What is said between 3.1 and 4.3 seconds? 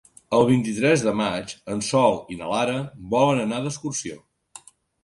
volen anar d'excursió.